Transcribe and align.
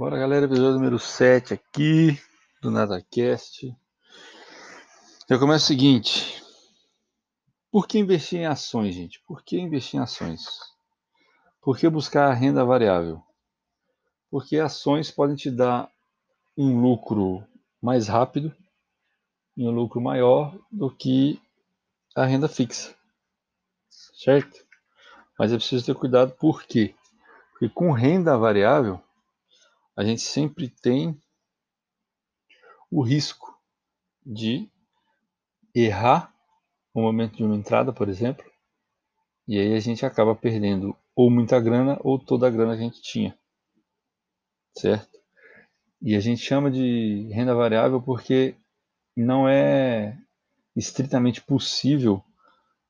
Bora 0.00 0.18
galera, 0.18 0.46
episódio 0.46 0.76
número 0.76 0.98
7 0.98 1.52
aqui 1.52 2.18
do 2.62 2.70
NadaCast. 2.70 3.76
Eu 5.28 5.38
começo 5.38 5.64
o 5.64 5.68
seguinte. 5.68 6.42
Por 7.70 7.86
que 7.86 7.98
investir 7.98 8.40
em 8.40 8.46
ações, 8.46 8.94
gente? 8.94 9.22
Por 9.26 9.44
que 9.44 9.60
investir 9.60 10.00
em 10.00 10.02
ações? 10.02 10.58
Por 11.60 11.76
que 11.76 11.86
buscar 11.86 12.30
a 12.30 12.32
renda 12.32 12.64
variável? 12.64 13.22
Porque 14.30 14.56
ações 14.56 15.10
podem 15.10 15.36
te 15.36 15.50
dar 15.50 15.92
um 16.56 16.80
lucro 16.80 17.46
mais 17.78 18.08
rápido 18.08 18.56
e 19.54 19.68
um 19.68 19.70
lucro 19.70 20.00
maior 20.00 20.58
do 20.72 20.90
que 20.90 21.38
a 22.16 22.24
renda 22.24 22.48
fixa. 22.48 22.94
Certo? 23.90 24.64
Mas 25.38 25.52
é 25.52 25.56
preciso 25.56 25.84
ter 25.84 25.94
cuidado 25.94 26.32
por 26.40 26.62
quê? 26.62 26.94
Porque 27.50 27.68
com 27.68 27.92
renda 27.92 28.38
variável 28.38 28.98
a 30.00 30.04
gente 30.04 30.22
sempre 30.22 30.66
tem 30.66 31.14
o 32.90 33.02
risco 33.02 33.54
de 34.24 34.66
errar 35.74 36.34
no 36.94 37.02
momento 37.02 37.36
de 37.36 37.44
uma 37.44 37.54
entrada, 37.54 37.92
por 37.92 38.08
exemplo, 38.08 38.50
e 39.46 39.58
aí 39.58 39.74
a 39.74 39.78
gente 39.78 40.06
acaba 40.06 40.34
perdendo 40.34 40.96
ou 41.14 41.30
muita 41.30 41.60
grana 41.60 41.98
ou 42.00 42.18
toda 42.18 42.46
a 42.46 42.50
grana 42.50 42.74
que 42.74 42.80
a 42.80 42.84
gente 42.84 43.02
tinha, 43.02 43.38
certo? 44.74 45.20
E 46.00 46.16
a 46.16 46.20
gente 46.20 46.40
chama 46.40 46.70
de 46.70 47.28
renda 47.30 47.54
variável 47.54 48.00
porque 48.00 48.56
não 49.14 49.46
é 49.46 50.18
estritamente 50.74 51.42
possível 51.42 52.24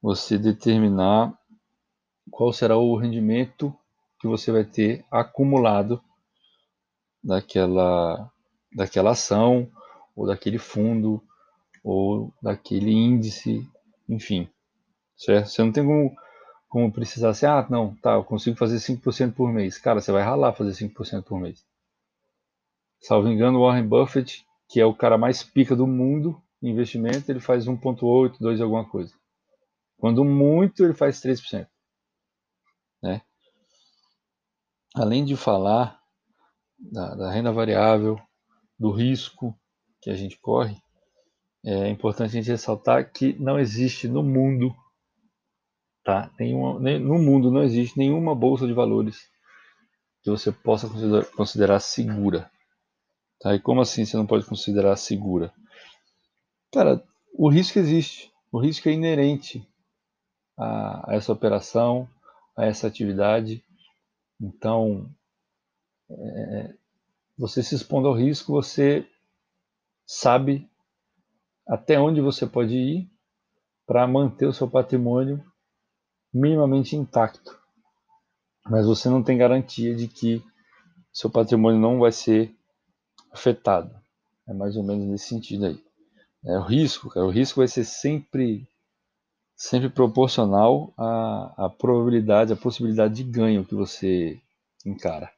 você 0.00 0.38
determinar 0.38 1.36
qual 2.30 2.52
será 2.52 2.78
o 2.78 2.96
rendimento 2.96 3.76
que 4.20 4.28
você 4.28 4.52
vai 4.52 4.64
ter 4.64 5.04
acumulado 5.10 6.00
daquela, 7.22 8.30
daquela 8.74 9.10
ação, 9.10 9.70
ou 10.14 10.26
daquele 10.26 10.58
fundo, 10.58 11.22
ou 11.82 12.32
daquele 12.42 12.90
índice, 12.90 13.66
enfim. 14.08 14.48
Certo? 15.16 15.48
Você 15.48 15.62
não 15.62 15.72
tem 15.72 15.84
como, 15.84 16.14
como 16.68 16.92
precisar 16.92 17.30
assim, 17.30 17.46
ah, 17.46 17.66
não, 17.68 17.94
tá, 17.96 18.14
eu 18.14 18.24
consigo 18.24 18.56
fazer 18.56 18.76
5% 18.76 19.34
por 19.34 19.52
mês. 19.52 19.78
Cara, 19.78 20.00
você 20.00 20.12
vai 20.12 20.22
ralar 20.22 20.52
fazer 20.52 20.72
5% 20.72 21.24
por 21.24 21.38
mês. 21.38 21.64
Salvo 23.00 23.28
engano, 23.28 23.60
Warren 23.60 23.86
Buffett, 23.86 24.44
que 24.68 24.80
é 24.80 24.84
o 24.84 24.94
cara 24.94 25.16
mais 25.16 25.42
pica 25.42 25.74
do 25.74 25.86
mundo 25.86 26.40
em 26.62 26.70
investimento, 26.70 27.30
ele 27.30 27.40
faz 27.40 27.66
1,8, 27.66 28.36
2 28.38 28.60
alguma 28.60 28.88
coisa. 28.88 29.14
Quando 29.98 30.24
muito, 30.24 30.84
ele 30.84 30.94
faz 30.94 31.20
3%. 31.20 31.66
Né? 33.02 33.22
Além 34.94 35.24
de 35.24 35.36
falar 35.36 35.99
da, 36.80 37.14
da 37.14 37.30
renda 37.30 37.52
variável, 37.52 38.18
do 38.78 38.90
risco 38.90 39.54
que 40.00 40.10
a 40.10 40.14
gente 40.14 40.38
corre, 40.38 40.76
é 41.64 41.88
importante 41.88 42.30
a 42.30 42.40
gente 42.40 42.50
ressaltar 42.50 43.12
que 43.12 43.34
não 43.38 43.58
existe 43.58 44.08
no 44.08 44.22
mundo, 44.22 44.74
tá? 46.02 46.30
Nenhuma, 46.38 46.80
no 46.80 47.18
mundo 47.18 47.50
não 47.50 47.62
existe 47.62 47.98
nenhuma 47.98 48.34
bolsa 48.34 48.66
de 48.66 48.72
valores 48.72 49.28
que 50.22 50.30
você 50.30 50.50
possa 50.50 50.88
considerar, 50.88 51.24
considerar 51.26 51.80
segura. 51.80 52.50
Tá? 53.40 53.54
E 53.54 53.60
como 53.60 53.80
assim 53.80 54.04
você 54.04 54.16
não 54.16 54.26
pode 54.26 54.46
considerar 54.46 54.96
segura? 54.96 55.52
Cara, 56.72 57.02
o 57.34 57.50
risco 57.50 57.78
existe. 57.78 58.30
O 58.52 58.58
risco 58.58 58.88
é 58.88 58.92
inerente 58.92 59.66
a, 60.58 61.10
a 61.10 61.14
essa 61.14 61.32
operação, 61.32 62.08
a 62.56 62.66
essa 62.66 62.86
atividade. 62.86 63.64
Então, 64.40 65.10
é, 66.10 66.74
você 67.38 67.62
se 67.62 67.74
expondo 67.74 68.08
ao 68.08 68.14
risco, 68.14 68.52
você 68.52 69.06
sabe 70.04 70.68
até 71.66 71.98
onde 71.98 72.20
você 72.20 72.46
pode 72.46 72.74
ir 72.74 73.10
para 73.86 74.06
manter 74.06 74.46
o 74.46 74.52
seu 74.52 74.68
patrimônio 74.68 75.42
minimamente 76.32 76.96
intacto. 76.96 77.58
Mas 78.64 78.86
você 78.86 79.08
não 79.08 79.22
tem 79.22 79.38
garantia 79.38 79.94
de 79.94 80.06
que 80.06 80.42
seu 81.12 81.30
patrimônio 81.30 81.80
não 81.80 81.98
vai 81.98 82.12
ser 82.12 82.54
afetado. 83.32 83.94
É 84.46 84.52
mais 84.52 84.76
ou 84.76 84.82
menos 84.82 85.06
nesse 85.06 85.28
sentido 85.28 85.66
aí. 85.66 85.82
É 86.44 86.58
o 86.58 86.62
risco, 86.62 87.08
cara, 87.08 87.26
o 87.26 87.30
risco 87.30 87.60
vai 87.60 87.68
ser 87.68 87.84
sempre 87.84 88.66
sempre 89.54 89.90
proporcional 89.90 90.92
à, 90.96 91.66
à 91.66 91.68
probabilidade, 91.68 92.52
à 92.52 92.56
possibilidade 92.56 93.14
de 93.14 93.24
ganho 93.24 93.64
que 93.64 93.74
você 93.74 94.40
encara 94.86 95.30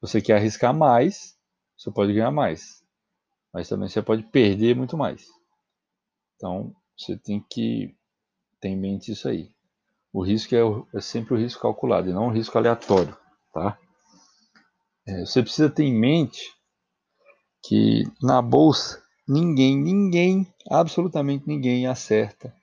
você 0.00 0.20
quer 0.20 0.36
arriscar 0.36 0.74
mais, 0.74 1.36
você 1.76 1.90
pode 1.90 2.12
ganhar 2.12 2.30
mais. 2.30 2.82
Mas 3.52 3.68
também 3.68 3.88
você 3.88 4.02
pode 4.02 4.22
perder 4.24 4.76
muito 4.76 4.96
mais. 4.96 5.26
Então, 6.36 6.74
você 6.96 7.16
tem 7.16 7.44
que 7.50 7.94
ter 8.60 8.68
em 8.68 8.76
mente 8.76 9.12
isso 9.12 9.28
aí. 9.28 9.50
O 10.12 10.22
risco 10.22 10.54
é, 10.54 10.96
é 10.96 11.00
sempre 11.00 11.34
o 11.34 11.36
risco 11.36 11.62
calculado 11.62 12.08
e 12.08 12.12
não 12.12 12.28
o 12.28 12.32
risco 12.32 12.56
aleatório, 12.56 13.16
tá? 13.52 13.78
É, 15.06 15.20
você 15.20 15.42
precisa 15.42 15.70
ter 15.70 15.84
em 15.84 15.98
mente 15.98 16.52
que 17.62 18.04
na 18.22 18.40
bolsa 18.40 19.02
ninguém, 19.26 19.76
ninguém, 19.76 20.46
absolutamente 20.70 21.46
ninguém 21.46 21.86
acerta 21.86 22.54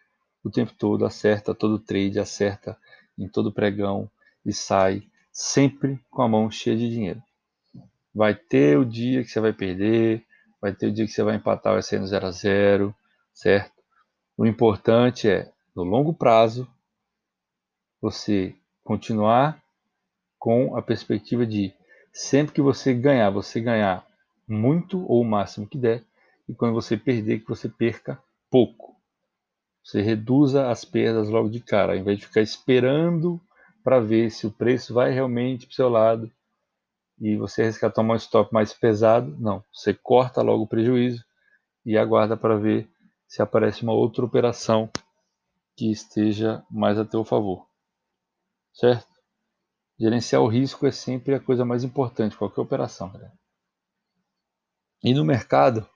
o 0.43 0.49
tempo 0.49 0.73
todo, 0.77 1.05
acerta 1.05 1.55
todo 1.55 1.79
trade, 1.79 2.19
acerta 2.19 2.77
em 3.17 3.27
todo 3.27 3.53
pregão 3.53 4.09
e 4.45 4.53
sai 4.53 5.03
sempre 5.35 5.99
com 6.09 6.21
a 6.21 6.29
mão 6.29 6.49
cheia 6.49 6.77
de 6.77 6.89
dinheiro. 6.89 7.21
Vai 8.13 8.33
ter 8.33 8.79
o 8.79 8.85
dia 8.85 9.21
que 9.21 9.29
você 9.29 9.41
vai 9.41 9.51
perder, 9.51 10.25
vai 10.61 10.73
ter 10.73 10.87
o 10.87 10.91
dia 10.93 11.05
que 11.05 11.11
você 11.11 11.21
vai 11.21 11.35
empatar, 11.35 11.73
vai 11.73 11.83
ser 11.83 11.99
no 11.99 12.07
0 12.07 12.25
a 12.25 12.31
0 12.31 12.95
certo? 13.33 13.83
O 14.37 14.45
importante 14.45 15.29
é, 15.29 15.51
no 15.75 15.83
longo 15.83 16.13
prazo, 16.13 16.65
você 17.99 18.55
continuar 18.81 19.61
com 20.39 20.77
a 20.77 20.81
perspectiva 20.81 21.45
de 21.45 21.73
sempre 22.13 22.53
que 22.53 22.61
você 22.61 22.93
ganhar, 22.93 23.29
você 23.29 23.59
ganhar 23.59 24.07
muito 24.47 25.05
ou 25.05 25.21
o 25.21 25.25
máximo 25.25 25.67
que 25.67 25.77
der, 25.77 26.01
e 26.47 26.53
quando 26.53 26.73
você 26.73 26.95
perder, 26.95 27.41
que 27.41 27.49
você 27.49 27.67
perca 27.67 28.17
pouco. 28.49 28.95
Você 29.83 30.01
reduza 30.01 30.69
as 30.69 30.85
perdas 30.85 31.27
logo 31.27 31.49
de 31.49 31.59
cara, 31.59 31.91
ao 31.91 31.97
invés 31.97 32.19
de 32.19 32.25
ficar 32.25 32.41
esperando 32.41 33.41
para 33.85 33.99
ver 33.99 34.31
se 34.31 34.47
o 34.47 34.51
preço 34.51 34.95
vai 34.95 35.11
realmente 35.11 35.67
para 35.67 35.73
o 35.73 35.75
seu 35.75 35.89
lado 35.89 36.31
e 37.21 37.37
você 37.37 37.61
arriscar 37.61 37.93
tomar 37.93 38.15
um 38.15 38.17
stop 38.17 38.51
mais 38.51 38.73
pesado, 38.73 39.37
não. 39.39 39.63
Você 39.71 39.93
corta 39.93 40.41
logo 40.41 40.63
o 40.63 40.67
prejuízo 40.67 41.23
e 41.85 41.95
aguarda 41.95 42.35
para 42.35 42.57
ver 42.57 42.89
se 43.27 43.43
aparece 43.43 43.83
uma 43.83 43.93
outra 43.93 44.25
operação 44.25 44.89
que 45.77 45.91
esteja 45.91 46.65
mais 46.67 46.97
a 46.97 47.05
teu 47.05 47.23
favor. 47.23 47.69
Certo? 48.73 49.07
Gerenciar 49.99 50.41
o 50.41 50.47
risco 50.47 50.87
é 50.87 50.91
sempre 50.91 51.35
a 51.35 51.39
coisa 51.39 51.63
mais 51.63 51.83
importante, 51.83 52.35
qualquer 52.35 52.61
operação. 52.61 53.11
Galera. 53.11 53.33
E 55.03 55.13
no 55.13 55.23
mercado 55.23 55.87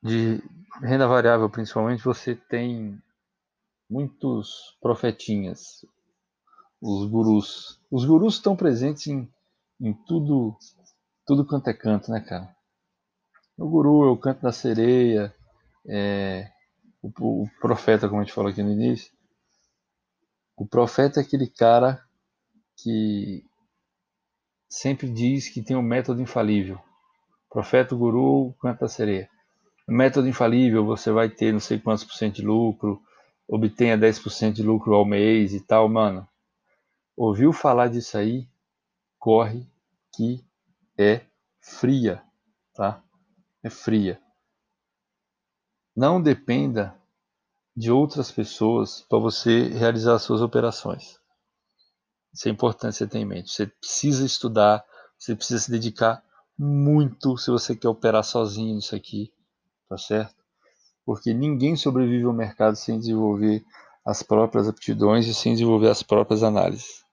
de 0.00 0.40
renda 0.80 1.08
variável, 1.08 1.50
principalmente, 1.50 2.04
você 2.04 2.36
tem 2.36 3.02
muitos 3.90 4.76
profetinhas, 4.80 5.84
os 6.86 7.10
gurus. 7.10 7.80
Os 7.90 8.04
gurus 8.04 8.34
estão 8.34 8.54
presentes 8.54 9.08
em, 9.08 9.28
em 9.80 9.92
tudo, 9.92 10.56
tudo 11.26 11.44
quanto 11.44 11.68
é 11.68 11.74
canto, 11.74 12.10
né, 12.10 12.20
cara? 12.20 12.54
O 13.58 13.68
guru 13.68 14.04
é 14.04 14.10
o 14.10 14.16
canto 14.16 14.42
da 14.42 14.52
sereia, 14.52 15.34
é, 15.88 16.48
o, 17.02 17.08
o 17.42 17.50
profeta, 17.60 18.08
como 18.08 18.20
a 18.20 18.24
gente 18.24 18.34
falou 18.34 18.50
aqui 18.50 18.62
no 18.62 18.70
início. 18.70 19.10
O 20.56 20.66
profeta 20.66 21.20
é 21.20 21.22
aquele 21.22 21.48
cara 21.48 22.02
que 22.76 23.44
sempre 24.68 25.10
diz 25.10 25.48
que 25.48 25.62
tem 25.62 25.76
um 25.76 25.82
método 25.82 26.22
infalível. 26.22 26.78
Profeta, 27.50 27.96
guru, 27.96 28.54
canto 28.60 28.80
da 28.80 28.88
sereia. 28.88 29.28
Método 29.88 30.28
infalível, 30.28 30.84
você 30.84 31.10
vai 31.10 31.28
ter 31.28 31.52
não 31.52 31.60
sei 31.60 31.78
quantos 31.78 32.04
por 32.04 32.14
cento 32.14 32.36
de 32.36 32.42
lucro, 32.42 33.00
obtenha 33.48 33.96
10% 33.96 34.52
de 34.52 34.62
lucro 34.62 34.94
ao 34.94 35.04
mês 35.04 35.52
e 35.54 35.60
tal, 35.60 35.88
mano. 35.88 36.26
Ouviu 37.16 37.50
falar 37.50 37.88
disso 37.88 38.18
aí? 38.18 38.46
Corre 39.18 39.66
que 40.14 40.44
é 40.98 41.22
fria, 41.60 42.22
tá? 42.74 43.02
É 43.62 43.70
fria. 43.70 44.20
Não 45.96 46.20
dependa 46.20 46.94
de 47.74 47.90
outras 47.90 48.30
pessoas 48.30 49.00
para 49.08 49.18
você 49.18 49.68
realizar 49.68 50.18
suas 50.18 50.42
operações. 50.42 51.18
Isso 52.34 52.48
é 52.48 52.50
importante 52.50 52.96
você 52.96 53.06
ter 53.06 53.18
em 53.18 53.24
mente. 53.24 53.50
Você 53.50 53.66
precisa 53.66 54.24
estudar, 54.24 54.84
você 55.18 55.34
precisa 55.34 55.60
se 55.60 55.70
dedicar 55.70 56.22
muito 56.58 57.38
se 57.38 57.50
você 57.50 57.74
quer 57.74 57.88
operar 57.88 58.24
sozinho 58.24 58.74
nisso 58.74 58.94
aqui, 58.94 59.32
tá 59.88 59.96
certo? 59.96 60.36
Porque 61.04 61.32
ninguém 61.32 61.76
sobrevive 61.76 62.24
ao 62.24 62.32
mercado 62.34 62.76
sem 62.76 62.98
desenvolver 62.98 63.64
as 64.04 64.22
próprias 64.22 64.68
aptidões 64.68 65.26
e 65.26 65.34
sem 65.34 65.54
desenvolver 65.54 65.88
as 65.88 66.02
próprias 66.02 66.42
análises. 66.42 67.05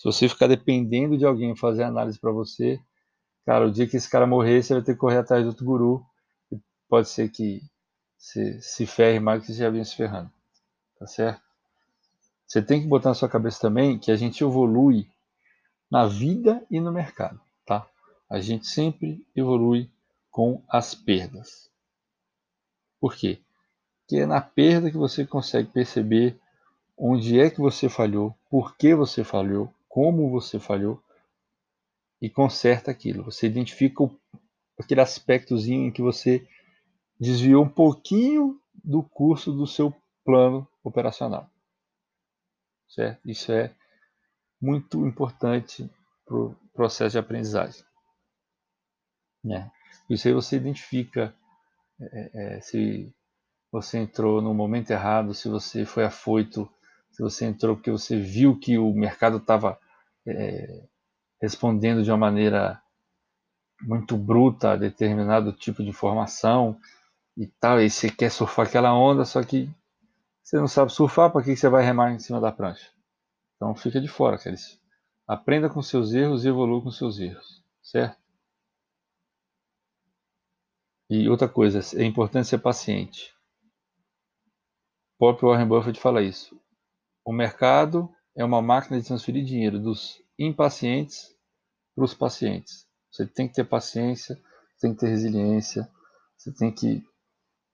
Se 0.00 0.04
você 0.06 0.30
ficar 0.30 0.46
dependendo 0.46 1.18
de 1.18 1.26
alguém 1.26 1.54
fazer 1.54 1.82
análise 1.82 2.18
para 2.18 2.32
você, 2.32 2.80
cara, 3.44 3.66
o 3.66 3.70
dia 3.70 3.86
que 3.86 3.98
esse 3.98 4.08
cara 4.08 4.26
morrer, 4.26 4.62
você 4.62 4.72
vai 4.72 4.82
ter 4.82 4.94
que 4.94 4.98
correr 4.98 5.18
atrás 5.18 5.42
de 5.42 5.48
outro 5.48 5.62
guru. 5.62 6.02
E 6.50 6.58
pode 6.88 7.06
ser 7.10 7.28
que 7.28 7.60
você 8.16 8.58
se 8.62 8.86
ferre 8.86 9.20
mais 9.20 9.42
do 9.42 9.46
que 9.46 9.52
você 9.52 9.58
já 9.58 9.68
vinha 9.68 9.84
se 9.84 9.94
ferrando. 9.94 10.30
Tá 10.98 11.06
certo? 11.06 11.42
Você 12.46 12.62
tem 12.62 12.80
que 12.80 12.88
botar 12.88 13.10
na 13.10 13.14
sua 13.14 13.28
cabeça 13.28 13.60
também 13.60 13.98
que 13.98 14.10
a 14.10 14.16
gente 14.16 14.42
evolui 14.42 15.06
na 15.90 16.06
vida 16.06 16.64
e 16.70 16.80
no 16.80 16.90
mercado, 16.90 17.38
tá? 17.66 17.86
A 18.30 18.40
gente 18.40 18.66
sempre 18.68 19.22
evolui 19.36 19.90
com 20.30 20.62
as 20.66 20.94
perdas. 20.94 21.70
Por 22.98 23.14
quê? 23.14 23.38
Porque 24.00 24.22
é 24.22 24.24
na 24.24 24.40
perda 24.40 24.90
que 24.90 24.96
você 24.96 25.26
consegue 25.26 25.70
perceber 25.70 26.40
onde 26.96 27.38
é 27.38 27.50
que 27.50 27.60
você 27.60 27.86
falhou, 27.86 28.34
por 28.48 28.74
que 28.78 28.94
você 28.94 29.22
falhou, 29.22 29.70
como 29.90 30.30
você 30.30 30.60
falhou 30.60 31.02
e 32.22 32.30
conserta 32.30 32.92
aquilo. 32.92 33.24
Você 33.24 33.48
identifica 33.48 34.04
o, 34.04 34.20
aquele 34.78 35.00
aspectozinho 35.00 35.88
em 35.88 35.92
que 35.92 36.00
você 36.00 36.48
desviou 37.18 37.64
um 37.64 37.68
pouquinho 37.68 38.62
do 38.72 39.02
curso 39.02 39.52
do 39.52 39.66
seu 39.66 39.92
plano 40.24 40.66
operacional. 40.84 41.50
Certo? 42.88 43.28
Isso 43.28 43.50
é 43.50 43.74
muito 44.60 45.04
importante 45.04 45.90
para 46.24 46.36
o 46.36 46.54
processo 46.72 47.12
de 47.12 47.18
aprendizagem. 47.18 47.84
É. 49.52 49.68
Isso 50.08 50.28
aí 50.28 50.34
você 50.34 50.56
identifica 50.56 51.34
é, 52.00 52.30
é, 52.32 52.60
se 52.60 53.12
você 53.72 53.98
entrou 53.98 54.40
no 54.40 54.54
momento 54.54 54.90
errado, 54.90 55.34
se 55.34 55.48
você 55.48 55.84
foi 55.84 56.04
afoito, 56.04 56.70
se 57.20 57.22
você 57.22 57.44
entrou 57.44 57.76
porque 57.76 57.90
você 57.90 58.18
viu 58.18 58.58
que 58.58 58.78
o 58.78 58.94
mercado 58.94 59.36
estava 59.36 59.78
é, 60.26 60.86
respondendo 61.40 62.02
de 62.02 62.10
uma 62.10 62.16
maneira 62.16 62.82
muito 63.82 64.16
bruta 64.16 64.72
a 64.72 64.76
determinado 64.76 65.52
tipo 65.52 65.82
de 65.82 65.90
informação 65.90 66.80
e 67.36 67.46
tal, 67.46 67.80
e 67.80 67.90
você 67.90 68.10
quer 68.10 68.30
surfar 68.30 68.66
aquela 68.66 68.94
onda, 68.94 69.24
só 69.24 69.42
que 69.42 69.70
você 70.42 70.56
não 70.56 70.66
sabe 70.66 70.92
surfar, 70.92 71.30
para 71.30 71.42
que 71.42 71.54
você 71.54 71.68
vai 71.68 71.84
remar 71.84 72.12
em 72.12 72.18
cima 72.18 72.40
da 72.40 72.50
prancha? 72.50 72.90
Então 73.56 73.74
fica 73.74 74.00
de 74.00 74.08
fora, 74.08 74.38
Carice. 74.38 74.80
Aprenda 75.26 75.68
com 75.68 75.82
seus 75.82 76.12
erros 76.12 76.44
e 76.44 76.48
evolua 76.48 76.82
com 76.82 76.90
seus 76.90 77.18
erros, 77.20 77.62
certo? 77.82 78.18
E 81.08 81.28
outra 81.28 81.48
coisa, 81.48 81.80
é 82.00 82.04
importante 82.04 82.48
ser 82.48 82.58
paciente. 82.58 83.34
O 85.14 85.18
próprio 85.18 85.50
Warren 85.50 85.68
Buffett 85.68 86.00
fala 86.00 86.22
isso. 86.22 86.58
O 87.30 87.32
mercado 87.32 88.12
é 88.36 88.44
uma 88.44 88.60
máquina 88.60 89.00
de 89.00 89.06
transferir 89.06 89.44
dinheiro 89.44 89.78
dos 89.78 90.20
impacientes 90.36 91.32
para 91.94 92.04
os 92.04 92.12
pacientes. 92.12 92.88
Você 93.08 93.24
tem 93.24 93.46
que 93.46 93.54
ter 93.54 93.62
paciência, 93.62 94.36
tem 94.80 94.92
que 94.92 94.98
ter 94.98 95.10
resiliência, 95.10 95.88
você 96.36 96.52
tem 96.52 96.74
que 96.74 97.04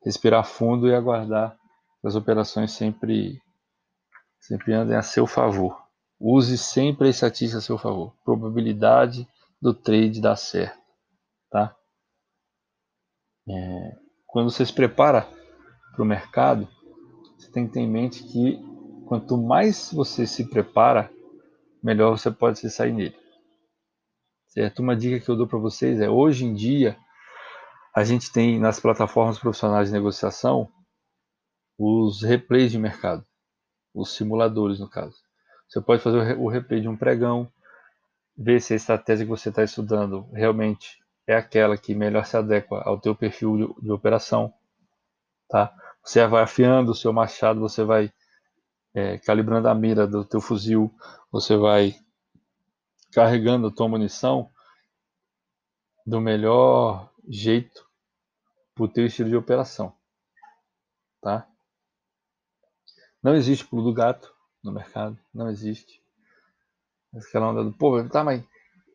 respirar 0.04 0.44
fundo 0.44 0.86
e 0.86 0.94
aguardar 0.94 1.56
que 2.02 2.06
as 2.06 2.14
operações 2.14 2.72
sempre, 2.72 3.40
sempre 4.38 4.74
andem 4.74 4.94
a 4.94 5.00
seu 5.00 5.26
favor. 5.26 5.82
Use 6.20 6.58
sempre 6.58 7.06
a 7.06 7.10
estatística 7.10 7.56
a 7.56 7.62
seu 7.62 7.78
favor. 7.78 8.14
Probabilidade 8.26 9.26
do 9.58 9.72
trade 9.72 10.20
dar 10.20 10.36
certo. 10.36 10.82
Tá? 11.50 11.74
É, 13.48 13.96
quando 14.26 14.50
você 14.50 14.66
se 14.66 14.72
prepara 14.74 15.26
para 15.94 16.02
o 16.02 16.06
mercado, 16.06 16.68
você 17.38 17.50
tem 17.50 17.66
que 17.66 17.72
ter 17.72 17.80
em 17.80 17.90
mente 17.90 18.22
que 18.22 18.75
quanto 19.06 19.38
mais 19.38 19.90
você 19.92 20.26
se 20.26 20.44
prepara, 20.44 21.10
melhor 21.82 22.18
você 22.18 22.30
pode 22.30 22.58
se 22.58 22.68
sair 22.68 22.92
nele. 22.92 23.16
Certo? 24.48 24.80
Uma 24.80 24.96
dica 24.96 25.24
que 25.24 25.30
eu 25.30 25.36
dou 25.36 25.46
para 25.46 25.58
vocês 25.58 26.00
é: 26.00 26.10
hoje 26.10 26.44
em 26.44 26.52
dia, 26.52 26.98
a 27.94 28.04
gente 28.04 28.32
tem 28.32 28.58
nas 28.58 28.80
plataformas 28.80 29.38
profissionais 29.38 29.88
de 29.88 29.94
negociação 29.94 30.68
os 31.78 32.22
replays 32.22 32.72
de 32.72 32.78
mercado, 32.78 33.24
os 33.94 34.14
simuladores, 34.16 34.80
no 34.80 34.88
caso. 34.88 35.16
Você 35.68 35.80
pode 35.80 36.02
fazer 36.02 36.38
o 36.38 36.48
replay 36.48 36.80
de 36.80 36.88
um 36.88 36.96
pregão, 36.96 37.50
ver 38.36 38.60
se 38.60 38.72
a 38.72 38.76
estratégia 38.76 39.24
que 39.24 39.30
você 39.30 39.50
está 39.50 39.62
estudando 39.62 40.28
realmente 40.32 40.98
é 41.26 41.34
aquela 41.34 41.76
que 41.76 41.94
melhor 41.94 42.24
se 42.24 42.36
adequa 42.36 42.82
ao 42.84 43.00
teu 43.00 43.14
perfil 43.14 43.56
de, 43.56 43.82
de 43.82 43.90
operação, 43.90 44.52
tá? 45.48 45.74
Você 46.04 46.24
vai 46.26 46.44
afiando 46.44 46.92
o 46.92 46.94
seu 46.94 47.12
machado, 47.12 47.60
você 47.60 47.82
vai 47.82 48.12
é, 48.96 49.18
calibrando 49.18 49.68
a 49.68 49.74
mira 49.74 50.06
do 50.06 50.24
teu 50.24 50.40
fuzil, 50.40 50.90
você 51.30 51.54
vai 51.54 51.94
carregando 53.12 53.66
a 53.66 53.70
tua 53.70 53.86
munição 53.86 54.50
do 56.06 56.18
melhor 56.18 57.12
jeito 57.28 57.86
para 58.74 58.84
o 58.84 58.88
teu 58.88 59.04
estilo 59.04 59.28
de 59.28 59.36
operação, 59.36 59.94
tá? 61.20 61.46
Não 63.22 63.34
existe 63.34 63.66
pulo 63.66 63.82
do 63.82 63.92
gato 63.92 64.32
no 64.64 64.72
mercado, 64.72 65.18
não 65.34 65.50
existe. 65.50 66.02
Aquela 67.14 67.50
onda 67.50 67.64
do, 67.64 67.72
pô, 67.72 68.02
tá, 68.08 68.24
mas 68.24 68.42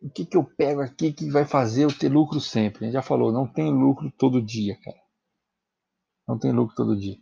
o 0.02 0.10
que, 0.10 0.26
que 0.26 0.36
eu 0.36 0.44
pego 0.44 0.82
aqui 0.82 1.14
que 1.14 1.30
vai 1.30 1.46
fazer 1.46 1.84
eu 1.84 1.96
ter 1.96 2.10
lucro 2.10 2.40
sempre? 2.40 2.86
A 2.86 2.88
gente 2.88 2.94
já 2.94 3.04
falou, 3.04 3.32
não 3.32 3.46
tem 3.46 3.72
lucro 3.72 4.12
todo 4.18 4.42
dia, 4.42 4.80
cara. 4.82 5.00
Não 6.28 6.40
tem 6.40 6.52
lucro 6.52 6.76
todo 6.76 6.98
dia. 6.98 7.20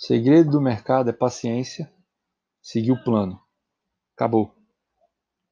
Segredo 0.00 0.52
do 0.52 0.62
mercado 0.62 1.10
é 1.10 1.12
paciência, 1.12 1.92
seguir 2.62 2.90
o 2.90 3.04
plano. 3.04 3.38
Acabou. 4.16 4.56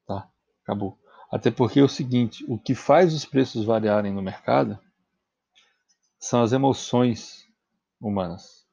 Tá? 0.07 0.27
Acabou. 0.63 0.97
Até 1.31 1.51
porque 1.51 1.79
é 1.79 1.83
o 1.83 1.87
seguinte, 1.87 2.43
o 2.49 2.57
que 2.57 2.73
faz 2.73 3.13
os 3.13 3.25
preços 3.25 3.63
variarem 3.63 4.11
no 4.11 4.23
mercado 4.23 4.79
são 6.19 6.41
as 6.41 6.51
emoções 6.51 7.45
humanas. 8.01 8.65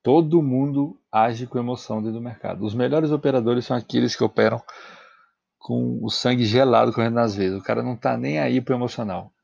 Todo 0.00 0.40
mundo 0.40 1.02
age 1.10 1.48
com 1.48 1.58
emoção 1.58 2.00
dentro 2.00 2.20
do 2.20 2.24
mercado. 2.24 2.64
Os 2.64 2.72
melhores 2.72 3.10
operadores 3.10 3.66
são 3.66 3.76
aqueles 3.76 4.14
que 4.14 4.22
operam 4.22 4.62
com 5.58 5.98
o 6.04 6.08
sangue 6.08 6.44
gelado 6.44 6.92
correndo 6.92 7.14
nas 7.14 7.34
veias. 7.34 7.56
O 7.56 7.64
cara 7.64 7.82
não 7.82 7.94
está 7.94 8.16
nem 8.16 8.38
aí 8.38 8.60
para 8.60 8.74
o 8.74 8.78
emocional. 8.78 9.34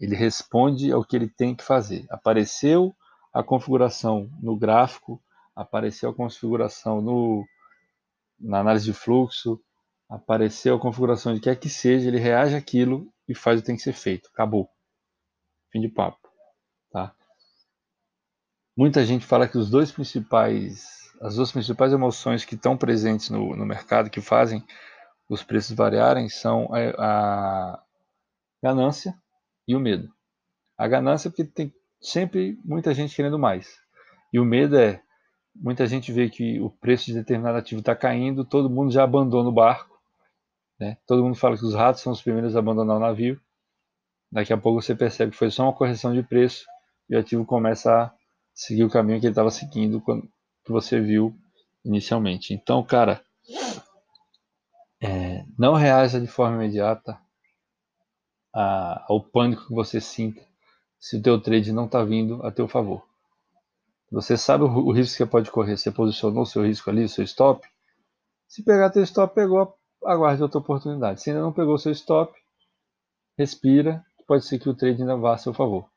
Ele 0.00 0.16
responde 0.16 0.90
ao 0.90 1.04
que 1.04 1.14
ele 1.14 1.28
tem 1.28 1.54
que 1.54 1.62
fazer. 1.62 2.06
Apareceu 2.08 2.96
a 3.34 3.42
configuração 3.42 4.30
no 4.40 4.56
gráfico, 4.56 5.20
apareceu 5.56 6.08
a 6.08 6.14
configuração 6.14 7.00
no, 7.00 7.44
na 8.38 8.60
análise 8.60 8.84
de 8.84 8.92
fluxo, 8.92 9.60
apareceu 10.08 10.76
a 10.76 10.80
configuração 10.80 11.34
de 11.34 11.40
quer 11.40 11.58
que 11.58 11.68
seja, 11.68 12.06
ele 12.06 12.20
reage 12.20 12.54
àquilo 12.54 13.12
e 13.28 13.34
faz 13.34 13.58
o 13.58 13.62
que 13.62 13.66
tem 13.66 13.76
que 13.76 13.82
ser 13.82 13.92
feito. 13.92 14.30
Acabou. 14.32 14.70
Fim 15.72 15.80
de 15.80 15.88
papo. 15.88 16.28
Tá? 16.92 17.12
Muita 18.76 19.04
gente 19.04 19.26
fala 19.26 19.48
que 19.48 19.58
os 19.58 19.68
dois 19.68 19.90
principais, 19.90 20.86
as 21.20 21.34
duas 21.34 21.50
principais 21.50 21.92
emoções 21.92 22.44
que 22.44 22.54
estão 22.54 22.76
presentes 22.76 23.30
no, 23.30 23.56
no 23.56 23.66
mercado, 23.66 24.10
que 24.10 24.20
fazem 24.20 24.64
os 25.28 25.42
preços 25.42 25.74
variarem 25.74 26.28
são 26.28 26.68
a, 26.72 26.78
a 26.98 27.84
ganância 28.62 29.20
e 29.66 29.74
o 29.74 29.80
medo. 29.80 30.08
A 30.78 30.86
ganância 30.86 31.30
porque 31.30 31.44
tem 31.44 31.74
sempre 32.00 32.58
muita 32.64 32.94
gente 32.94 33.14
querendo 33.14 33.38
mais. 33.38 33.78
E 34.32 34.38
o 34.38 34.44
medo 34.44 34.76
é 34.76 35.02
muita 35.54 35.86
gente 35.86 36.12
vê 36.12 36.28
que 36.28 36.60
o 36.60 36.70
preço 36.70 37.06
de 37.06 37.14
determinado 37.14 37.58
ativo 37.58 37.80
está 37.80 37.94
caindo, 37.94 38.44
todo 38.44 38.70
mundo 38.70 38.90
já 38.90 39.04
abandona 39.04 39.48
o 39.48 39.52
barco. 39.52 39.98
Né? 40.78 40.96
Todo 41.06 41.22
mundo 41.22 41.36
fala 41.36 41.56
que 41.56 41.64
os 41.64 41.74
ratos 41.74 42.02
são 42.02 42.12
os 42.12 42.20
primeiros 42.20 42.56
a 42.56 42.58
abandonar 42.58 42.96
o 42.96 43.00
navio. 43.00 43.40
Daqui 44.30 44.52
a 44.52 44.58
pouco 44.58 44.82
você 44.82 44.94
percebe 44.94 45.32
que 45.32 45.38
foi 45.38 45.50
só 45.50 45.62
uma 45.62 45.72
correção 45.72 46.12
de 46.12 46.22
preço 46.22 46.66
e 47.08 47.14
o 47.14 47.18
ativo 47.20 47.44
começa 47.44 47.92
a 47.94 48.14
seguir 48.52 48.84
o 48.84 48.90
caminho 48.90 49.20
que 49.20 49.26
ele 49.26 49.32
estava 49.32 49.50
seguindo 49.50 50.00
quando 50.00 50.28
que 50.64 50.72
você 50.72 50.98
viu 50.98 51.36
inicialmente. 51.84 52.54
Então, 52.54 52.82
cara, 52.82 53.22
é, 55.00 55.44
não 55.58 55.74
reaja 55.74 56.20
de 56.20 56.26
forma 56.26 56.56
imediata 56.56 57.18
ao 58.52 59.20
pânico 59.20 59.66
que 59.66 59.74
você 59.74 60.00
sinta 60.00 60.40
se 61.04 61.18
o 61.18 61.22
teu 61.22 61.38
trade 61.38 61.70
não 61.70 61.84
está 61.84 62.02
vindo 62.02 62.42
a 62.46 62.50
teu 62.50 62.66
favor. 62.66 63.06
Você 64.10 64.38
sabe 64.38 64.64
o, 64.64 64.90
risco 64.90 65.22
que 65.22 65.30
pode 65.30 65.50
correr, 65.50 65.76
você 65.76 65.92
posicionou 65.92 66.44
o 66.44 66.46
seu 66.46 66.64
risco 66.64 66.88
ali, 66.88 67.04
o 67.04 67.08
seu 67.10 67.22
stop. 67.24 67.68
Se 68.48 68.64
pegar 68.64 68.88
teu 68.88 69.02
stop, 69.02 69.34
pegou, 69.34 69.76
aguarde 70.02 70.42
outra 70.42 70.60
oportunidade. 70.60 71.20
Se 71.20 71.28
ainda 71.28 71.42
não 71.42 71.52
pegou 71.52 71.76
seu 71.76 71.92
stop, 71.92 72.34
respira, 73.36 74.02
pode 74.26 74.46
ser 74.46 74.58
que 74.58 74.66
o 74.66 74.74
trade 74.74 75.02
ainda 75.02 75.14
vá 75.14 75.34
a 75.34 75.36
seu 75.36 75.52
favor. 75.52 75.90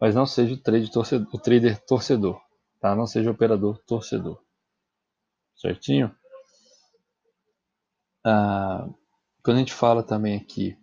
Mas 0.00 0.14
não 0.14 0.24
seja 0.24 0.54
o, 0.54 0.56
trade 0.58 0.90
torcedor, 0.90 1.28
o 1.30 1.38
trader 1.38 1.84
torcedor, 1.84 2.40
tá? 2.80 2.96
Não 2.96 3.06
seja 3.06 3.28
o 3.28 3.34
operador 3.34 3.76
torcedor. 3.86 4.42
Certinho? 5.54 6.10
Ah, 8.24 8.88
quando 9.42 9.58
a 9.58 9.60
gente 9.60 9.74
fala 9.74 10.02
também 10.02 10.38
aqui, 10.38 10.74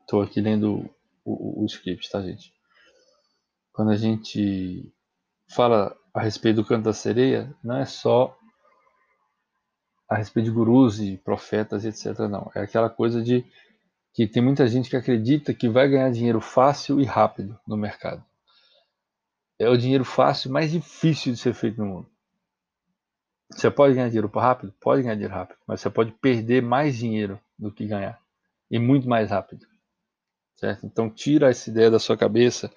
estou 0.00 0.22
aqui 0.22 0.40
lendo 0.40 0.90
o, 1.22 1.60
o, 1.60 1.64
o 1.64 1.66
script, 1.66 2.10
tá, 2.10 2.22
gente? 2.22 2.58
Quando 3.72 3.90
a 3.90 3.96
gente 3.96 4.92
fala 5.48 5.96
a 6.12 6.20
respeito 6.20 6.56
do 6.56 6.64
canto 6.64 6.84
da 6.84 6.92
sereia, 6.92 7.54
não 7.62 7.76
é 7.76 7.84
só 7.84 8.36
a 10.08 10.16
respeito 10.16 10.46
de 10.46 10.50
gurus 10.50 10.98
e 10.98 11.16
profetas, 11.16 11.84
etc. 11.84 12.18
Não. 12.28 12.50
É 12.54 12.60
aquela 12.60 12.90
coisa 12.90 13.22
de 13.22 13.44
que 14.12 14.26
tem 14.26 14.42
muita 14.42 14.66
gente 14.66 14.90
que 14.90 14.96
acredita 14.96 15.54
que 15.54 15.68
vai 15.68 15.88
ganhar 15.88 16.10
dinheiro 16.10 16.40
fácil 16.40 17.00
e 17.00 17.04
rápido 17.04 17.58
no 17.66 17.76
mercado. 17.76 18.24
É 19.58 19.68
o 19.68 19.76
dinheiro 19.76 20.04
fácil 20.04 20.50
mais 20.50 20.72
difícil 20.72 21.32
de 21.32 21.38
ser 21.38 21.54
feito 21.54 21.78
no 21.78 21.86
mundo. 21.86 22.10
Você 23.52 23.70
pode 23.70 23.94
ganhar 23.94 24.08
dinheiro 24.08 24.28
rápido? 24.28 24.72
Pode 24.80 25.02
ganhar 25.02 25.14
dinheiro 25.14 25.34
rápido, 25.34 25.58
mas 25.66 25.80
você 25.80 25.90
pode 25.90 26.12
perder 26.12 26.62
mais 26.62 26.96
dinheiro 26.96 27.40
do 27.58 27.70
que 27.70 27.86
ganhar 27.86 28.20
e 28.70 28.78
muito 28.78 29.08
mais 29.08 29.30
rápido. 29.30 29.66
Certo? 30.60 30.84
Então 30.84 31.08
tira 31.08 31.48
essa 31.48 31.70
ideia 31.70 31.90
da 31.90 31.98
sua 31.98 32.18
cabeça 32.18 32.70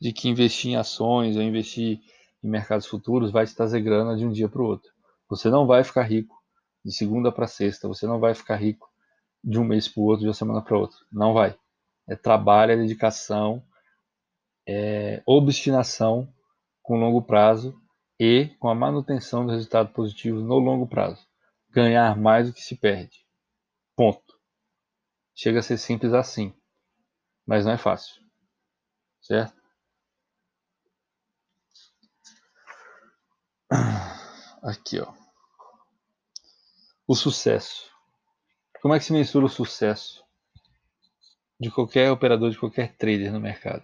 de 0.00 0.12
que 0.12 0.28
investir 0.28 0.72
em 0.72 0.76
ações 0.76 1.36
ou 1.36 1.42
investir 1.42 2.00
em 2.42 2.48
mercados 2.48 2.84
futuros 2.84 3.30
vai 3.30 3.46
te 3.46 3.54
trazer 3.54 3.80
grana 3.80 4.16
de 4.16 4.26
um 4.26 4.32
dia 4.32 4.48
para 4.48 4.60
o 4.60 4.64
outro. 4.64 4.90
Você 5.30 5.48
não 5.48 5.64
vai 5.64 5.84
ficar 5.84 6.02
rico 6.02 6.36
de 6.84 6.92
segunda 6.92 7.30
para 7.30 7.46
sexta, 7.46 7.86
você 7.86 8.08
não 8.08 8.18
vai 8.18 8.34
ficar 8.34 8.56
rico 8.56 8.90
de 9.44 9.56
um 9.56 9.62
mês 9.62 9.86
para 9.86 10.00
o 10.00 10.04
outro, 10.04 10.22
de 10.22 10.26
uma 10.26 10.34
semana 10.34 10.60
para 10.60 10.76
outra. 10.76 10.98
Não 11.12 11.32
vai. 11.32 11.56
É 12.08 12.16
trabalho, 12.16 12.72
é 12.72 12.76
dedicação, 12.76 13.62
é 14.66 15.22
obstinação 15.24 16.28
com 16.82 16.98
longo 16.98 17.22
prazo 17.22 17.80
e 18.18 18.46
com 18.58 18.68
a 18.68 18.74
manutenção 18.74 19.46
do 19.46 19.52
resultado 19.52 19.92
positivo 19.92 20.40
no 20.40 20.58
longo 20.58 20.88
prazo. 20.88 21.24
Ganhar 21.70 22.16
mais 22.16 22.48
do 22.48 22.52
que 22.52 22.62
se 22.62 22.74
perde. 22.74 23.24
Ponto. 23.94 24.34
Chega 25.36 25.60
a 25.60 25.62
ser 25.62 25.78
simples 25.78 26.12
assim, 26.12 26.52
mas 27.48 27.64
não 27.64 27.72
é 27.72 27.78
fácil. 27.78 28.22
Certo? 29.22 29.56
Aqui, 34.62 35.00
ó. 35.00 35.14
O 37.06 37.14
sucesso. 37.14 37.90
Como 38.82 38.94
é 38.94 38.98
que 38.98 39.06
se 39.06 39.14
mensura 39.14 39.46
o 39.46 39.48
sucesso 39.48 40.22
de 41.58 41.70
qualquer 41.70 42.10
operador, 42.10 42.50
de 42.50 42.58
qualquer 42.58 42.94
trader 42.98 43.32
no 43.32 43.40
mercado? 43.40 43.82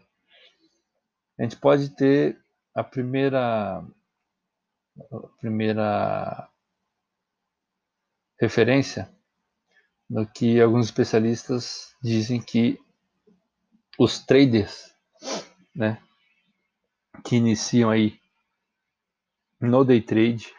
A 1.39 1.43
gente 1.43 1.57
pode 1.57 1.89
ter 1.97 2.39
a 2.75 2.85
primeira, 2.85 3.79
a 3.79 5.29
primeira 5.41 6.51
referência 8.39 9.11
no 10.09 10.31
que 10.31 10.61
alguns 10.61 10.85
especialistas 10.85 11.97
dizem 12.03 12.43
que 12.43 12.84
os 13.99 14.19
traders, 14.19 14.95
né, 15.75 16.03
que 17.25 17.37
iniciam 17.37 17.91
aí 17.91 18.19
no 19.61 19.85
day 19.85 20.01
trade 20.01 20.53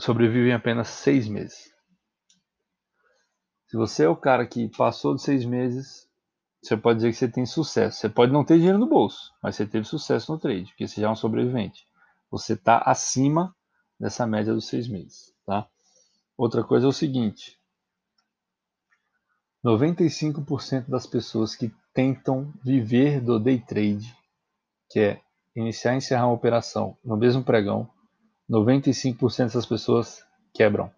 sobrevivem 0.00 0.52
apenas 0.52 0.88
seis 0.88 1.28
meses. 1.28 1.72
Se 3.66 3.76
você 3.76 4.04
é 4.04 4.08
o 4.08 4.16
cara 4.16 4.46
que 4.46 4.68
passou 4.68 5.14
de 5.14 5.22
seis 5.22 5.44
meses, 5.44 6.08
você 6.62 6.76
pode 6.76 6.98
dizer 6.98 7.10
que 7.12 7.18
você 7.18 7.28
tem 7.28 7.44
sucesso. 7.44 7.98
Você 7.98 8.08
pode 8.08 8.32
não 8.32 8.44
ter 8.44 8.56
dinheiro 8.56 8.78
no 8.78 8.86
bolso, 8.86 9.32
mas 9.42 9.56
você 9.56 9.66
teve 9.66 9.86
sucesso 9.86 10.32
no 10.32 10.38
trade, 10.38 10.66
porque 10.70 10.88
você 10.88 11.00
já 11.00 11.08
é 11.08 11.10
um 11.10 11.16
sobrevivente. 11.16 11.86
Você 12.30 12.54
está 12.54 12.78
acima 12.78 13.54
dessa 13.98 14.26
média 14.26 14.54
dos 14.54 14.66
seis 14.66 14.88
meses. 14.88 15.34
Tá? 15.44 15.68
Outra 16.36 16.64
coisa 16.64 16.86
é 16.86 16.88
o 16.88 16.92
seguinte: 16.92 17.57
95% 19.64 20.88
das 20.88 21.06
pessoas 21.06 21.56
que 21.56 21.72
tentam 21.92 22.52
viver 22.64 23.20
do 23.20 23.38
day 23.38 23.60
trade, 23.60 24.16
que 24.88 25.00
é 25.00 25.20
iniciar 25.54 25.94
e 25.94 25.96
encerrar 25.96 26.26
uma 26.26 26.34
operação 26.34 26.96
no 27.04 27.16
mesmo 27.16 27.42
pregão, 27.42 27.90
95% 28.48 29.44
dessas 29.44 29.66
pessoas 29.66 30.24
quebram. 30.54 30.90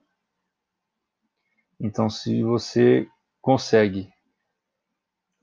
Então, 1.81 2.11
se 2.11 2.43
você 2.43 3.09
consegue 3.41 4.13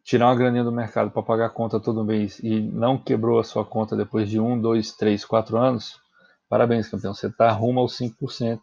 tirar 0.03 0.27
uma 0.27 0.35
graninha 0.35 0.63
do 0.63 0.71
mercado 0.71 1.11
para 1.11 1.23
pagar 1.23 1.47
a 1.47 1.49
conta 1.49 1.79
todo 1.79 2.05
mês 2.05 2.39
e 2.39 2.61
não 2.61 2.97
quebrou 2.97 3.39
a 3.39 3.43
sua 3.43 3.65
conta 3.65 3.95
depois 3.95 4.29
de 4.29 4.39
um, 4.39 4.59
dois, 4.59 4.93
três, 4.93 5.25
quatro 5.25 5.57
anos, 5.57 5.99
parabéns, 6.47 6.87
campeão. 6.87 7.13
Você 7.13 7.27
está 7.27 7.51
rumo 7.51 7.79
aos 7.79 7.97
5%. 7.97 8.61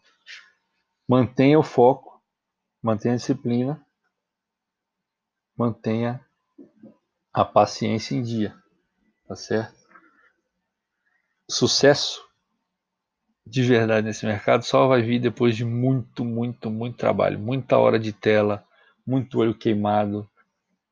Mantenha 1.07 1.59
o 1.59 1.63
foco, 1.63 2.23
mantenha 2.83 3.15
a 3.15 3.17
disciplina, 3.19 3.84
mantenha 5.57 6.21
a 7.33 7.45
paciência 7.45 8.15
em 8.15 8.23
dia. 8.23 8.55
Tá 9.27 9.35
certo? 9.37 9.75
Sucesso 11.49 12.25
de 13.47 13.63
verdade 13.63 14.07
nesse 14.07 14.25
mercado 14.25 14.65
só 14.65 14.87
vai 14.89 15.03
vir 15.03 15.21
depois 15.21 15.55
de 15.55 15.65
muito, 15.65 16.25
muito, 16.25 16.71
muito 16.71 16.97
trabalho, 16.97 17.39
muita 17.39 17.77
hora 17.77 17.99
de 17.99 18.13
tela, 18.13 18.65
muito 19.07 19.39
olho 19.39 19.55
queimado, 19.55 20.29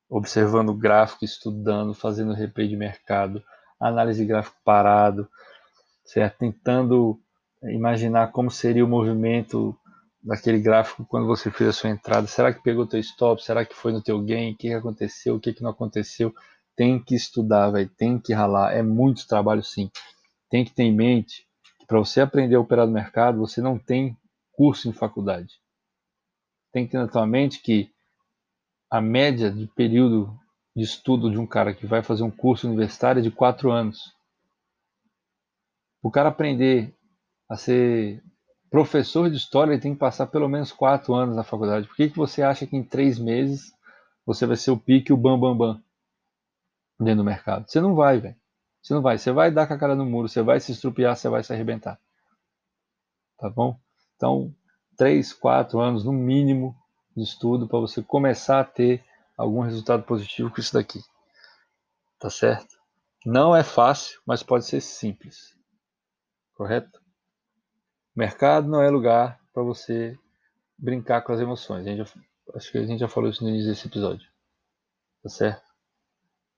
observando 0.09 0.75
gráfico, 0.75 1.25
estudando, 1.25 1.95
fazendo 1.95 2.35
replay 2.35 2.69
de 2.69 2.77
mercado, 2.77 3.43
análise 3.81 4.25
gráfico 4.25 4.57
parado, 4.63 5.27
certo? 6.05 6.39
Tentando 6.39 7.19
imaginar 7.63 8.31
como 8.33 8.51
seria 8.51 8.85
o 8.85 8.89
movimento 8.89 9.77
daquele 10.23 10.61
gráfico 10.61 11.05
quando 11.05 11.27
você 11.27 11.51
fez 11.51 11.71
a 11.71 11.73
sua 11.73 11.91
entrada. 11.91 12.27
Será 12.27 12.53
que 12.53 12.63
pegou 12.63 12.87
teu 12.87 13.01
stop? 13.01 13.43
Será 13.43 13.65
que 13.65 13.75
foi 13.75 13.93
no 13.93 14.03
teu 14.03 14.21
gain? 14.23 14.53
O 14.53 14.57
que 14.57 14.73
aconteceu? 14.73 15.37
O 15.37 15.41
que, 15.41 15.53
que 15.53 15.63
não 15.63 15.71
aconteceu? 15.71 16.35
Tem 16.77 17.03
que 17.03 17.15
estudar, 17.15 17.71
velho. 17.71 17.91
Tem 17.97 18.19
que 18.19 18.33
ralar. 18.33 18.73
É 18.73 18.83
muito 18.83 19.27
trabalho, 19.27 19.63
sim. 19.63 19.91
Tem 20.49 20.65
que 20.65 20.73
ter 20.73 20.85
em 20.85 20.95
mente 20.95 21.47
para 21.93 21.99
você 21.99 22.23
aprender 22.23 22.55
a 22.55 22.61
operar 22.61 22.87
no 22.87 22.93
mercado, 22.95 23.39
você 23.39 23.61
não 23.61 23.79
tem 23.79 24.17
curso 24.53 24.89
em 24.89 24.95
faculdade. 24.95 25.61
Tem 26.73 26.87
que 26.87 26.93
ter 26.93 26.97
na 26.97 27.07
tua 27.07 27.27
mente 27.27 27.61
que 27.61 27.93
a 28.91 28.99
média 28.99 29.51
de 29.51 29.67
período 29.67 30.35
de 30.75 30.85
estudo 30.85 31.31
de 31.31 31.37
um 31.37 31.47
cara 31.47 31.75
que 31.75 31.87
vai 31.87 32.03
fazer 32.03 32.23
um 32.23 32.31
curso 32.31 32.67
universitário 32.67 33.21
é 33.21 33.23
de 33.23 33.31
quatro 33.31 33.71
anos. 33.71 34.11
O 36.03 36.11
cara 36.11 36.31
aprender 36.31 36.97
a 37.47 37.59
ser 37.59 38.25
professor 38.73 39.29
de 39.29 39.37
história, 39.37 39.79
tem 39.79 39.93
que 39.93 40.01
passar 40.01 40.27
pelo 40.29 40.49
menos 40.49 40.73
quatro 40.73 41.13
anos 41.13 41.37
na 41.37 41.45
faculdade. 41.45 41.87
Por 41.87 41.95
que, 41.95 42.09
que 42.09 42.17
você 42.17 42.43
acha 42.43 42.67
que 42.67 42.75
em 42.75 42.83
três 42.83 43.19
meses 43.19 43.71
você 44.25 44.47
vai 44.47 44.57
ser 44.57 44.71
o 44.71 44.79
pique 44.79 45.13
o 45.13 45.17
bam 45.17 45.39
bam 45.39 45.55
bam 45.55 45.83
dentro 46.99 47.19
do 47.19 47.25
mercado? 47.25 47.69
Você 47.69 47.83
não 47.83 47.95
vai, 47.95 48.19
velho. 48.19 48.35
Você 48.83 48.95
não 48.95 49.03
vai, 49.03 49.19
você 49.19 49.31
vai 49.31 49.51
dar 49.51 49.67
com 49.67 49.75
a 49.75 49.79
cara 49.79 49.95
no 49.95 50.07
muro, 50.07 50.27
você 50.27 50.43
vai 50.43 50.59
se 50.59 50.73
estrupiar, 50.73 51.15
você 51.15 51.29
vai 51.29 51.45
se 51.45 51.53
arrebentar. 51.53 52.01
Tá 53.39 53.51
bom? 53.51 53.79
Então, 54.17 54.53
três, 54.97 55.35
quatro 55.35 55.79
anos 55.79 56.03
no 56.03 56.13
mínimo 56.13 56.75
de 57.15 57.23
estudo 57.23 57.69
para 57.69 57.79
você 57.79 58.03
começar 58.03 58.61
a 58.61 58.65
ter 58.65 59.05
algum 59.37 59.61
resultado 59.61 60.03
positivo 60.03 60.51
com 60.51 60.61
isso 60.61 60.73
daqui. 60.73 61.01
Tá 62.19 62.31
certo? 62.31 62.75
Não 63.27 63.55
é 63.55 63.63
fácil, 63.63 64.19
mas 64.27 64.43
pode 64.43 64.65
ser 64.65 64.81
simples. 64.81 65.55
Correto? 66.55 67.02
Mercado 68.15 68.69
não 68.69 68.83
é 68.83 68.91
lugar 68.91 69.41
para 69.53 69.63
você 69.63 70.19
brincar 70.79 71.23
com 71.23 71.33
as 71.33 71.41
emoções. 71.41 71.85
Já, 71.85 72.05
acho 72.55 72.73
que 72.73 72.79
a 72.79 72.85
gente 72.85 73.01
já 73.01 73.09
falou 73.09 73.31
isso 73.31 73.43
no 73.43 73.51
início 73.51 73.71
desse 73.71 73.87
episódio. 73.87 74.29
Tá 75.23 75.29
certo? 75.29 75.63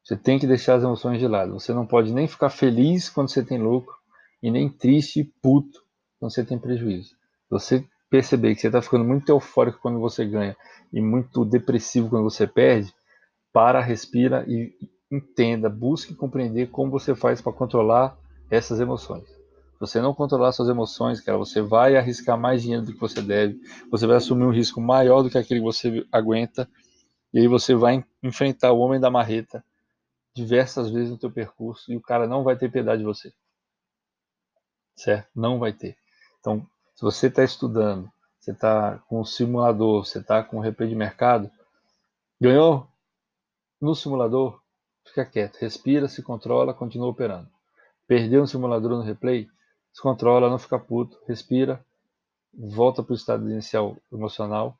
Você 0.03 0.17
tem 0.17 0.39
que 0.39 0.47
deixar 0.47 0.75
as 0.75 0.83
emoções 0.83 1.19
de 1.19 1.27
lado. 1.27 1.55
Você 1.55 1.73
não 1.73 1.87
pode 1.87 2.13
nem 2.13 2.27
ficar 2.27 2.51
feliz 2.51 3.09
quando 3.09 3.31
você 3.31 3.43
tem 3.43 3.59
lucro 3.59 3.95
e 4.43 4.51
nem 4.51 4.69
triste 4.69 5.21
e 5.21 5.25
puto 5.25 5.83
quando 6.19 6.33
você 6.33 6.45
tem 6.45 6.59
prejuízo. 6.59 7.17
Você 7.49 7.87
perceber 8.11 8.55
que 8.55 8.61
você 8.61 8.67
está 8.69 8.83
ficando 8.83 9.05
muito 9.05 9.29
eufórico 9.31 9.79
quando 9.81 9.99
você 9.99 10.25
ganha 10.25 10.57
e 10.93 11.01
muito 11.01 11.45
depressivo 11.45 12.11
quando 12.11 12.25
você 12.25 12.47
perde, 12.47 12.95
para, 13.53 13.81
respira 13.81 14.45
e 14.47 14.73
entenda, 15.11 15.69
busque 15.69 16.15
compreender 16.15 16.71
como 16.71 16.91
você 16.91 17.15
faz 17.15 17.41
para 17.41 17.53
controlar 17.53 18.17
essas 18.51 18.81
emoções. 18.81 19.34
Você 19.81 20.00
não 20.00 20.14
controlar 20.14 20.52
suas 20.52 20.69
emoções, 20.69 21.21
cara, 21.21 21.37
você 21.37 21.61
vai 21.61 21.97
arriscar 21.97 22.38
mais 22.38 22.62
dinheiro 22.62 22.85
do 22.85 22.93
que 22.93 23.00
você 23.00 23.21
deve, 23.21 23.61
você 23.90 24.07
vai 24.07 24.16
assumir 24.16 24.45
um 24.45 24.52
risco 24.52 24.81
maior 24.81 25.23
do 25.23 25.31
que 25.31 25.37
aquele 25.37 25.61
que 25.61 25.66
você 25.66 26.07
aguenta, 26.12 26.69
e 27.33 27.40
aí 27.40 27.49
você 27.49 27.75
vai 27.75 28.04
enfrentar 28.23 28.73
o 28.73 28.78
homem 28.78 29.00
da 29.00 29.11
marreta 29.11 29.64
diversas 30.35 30.90
vezes 30.90 31.11
no 31.11 31.19
teu 31.19 31.31
percurso 31.31 31.93
e 31.93 31.97
o 31.97 32.00
cara 32.00 32.26
não 32.26 32.43
vai 32.43 32.57
ter 32.57 32.71
piedade 32.71 32.99
de 32.99 33.04
você. 33.04 33.33
Certo? 34.97 35.28
Não 35.35 35.59
vai 35.59 35.73
ter. 35.73 35.97
Então, 36.40 36.66
se 36.95 37.02
você 37.02 37.26
está 37.26 37.43
estudando, 37.43 38.11
você 38.38 38.52
está 38.52 38.99
com 39.09 39.21
o 39.21 39.25
simulador, 39.25 40.04
você 40.04 40.19
está 40.19 40.43
com 40.43 40.59
o 40.59 40.61
replay 40.61 40.88
de 40.88 40.95
mercado, 40.95 41.50
ganhou 42.40 42.87
no 43.81 43.95
simulador, 43.95 44.61
fica 45.04 45.25
quieto, 45.25 45.57
respira, 45.57 46.09
se 46.09 46.23
controla, 46.23 46.75
continua 46.75 47.09
operando. 47.09 47.49
Perdeu 48.07 48.43
no 48.43 48.47
simulador 48.47 48.90
no 48.90 49.02
replay, 49.02 49.49
se 49.95 50.03
controla, 50.03 50.51
não 50.51 50.59
fica 50.59 50.79
puto, 50.79 51.19
respira, 51.27 51.83
volta 52.53 53.03
para 53.03 53.13
o 53.13 53.17
estado 53.17 53.49
inicial 53.49 53.97
emocional 54.13 54.77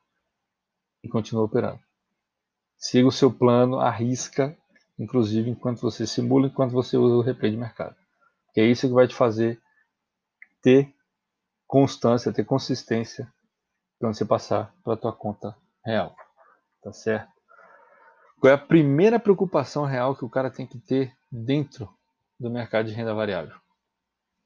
e 1.03 1.09
continua 1.09 1.45
operando. 1.45 1.79
Siga 2.77 3.07
o 3.07 3.11
seu 3.11 3.31
plano, 3.31 3.79
arrisca 3.79 4.55
inclusive 4.97 5.49
enquanto 5.49 5.81
você 5.81 6.07
simula, 6.07 6.47
enquanto 6.47 6.71
você 6.71 6.97
usa 6.97 7.15
o 7.15 7.21
replay 7.21 7.51
de 7.51 7.57
mercado. 7.57 7.95
Que 8.53 8.61
é 8.61 8.65
isso 8.65 8.87
que 8.87 8.93
vai 8.93 9.07
te 9.07 9.15
fazer 9.15 9.61
ter 10.61 10.93
constância, 11.67 12.33
ter 12.33 12.45
consistência 12.45 13.31
quando 13.99 14.15
você 14.15 14.25
passar 14.25 14.73
para 14.83 14.93
a 14.93 14.97
tua 14.97 15.13
conta 15.13 15.55
real. 15.83 16.15
Tá 16.81 16.91
certo? 16.93 17.31
Qual 18.39 18.51
é 18.51 18.55
a 18.55 18.57
primeira 18.57 19.19
preocupação 19.19 19.85
real 19.85 20.15
que 20.15 20.25
o 20.25 20.29
cara 20.29 20.51
tem 20.51 20.67
que 20.67 20.79
ter 20.79 21.15
dentro 21.31 21.89
do 22.39 22.49
mercado 22.49 22.87
de 22.87 22.93
renda 22.93 23.13
variável? 23.13 23.64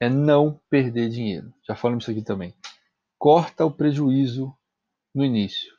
É 0.00 0.08
não 0.08 0.58
perder 0.70 1.10
dinheiro. 1.10 1.52
Já 1.68 1.76
falamos 1.76 2.04
isso 2.04 2.10
aqui 2.10 2.22
também. 2.22 2.54
Corta 3.18 3.66
o 3.66 3.70
prejuízo 3.70 4.56
no 5.14 5.22
início. 5.22 5.76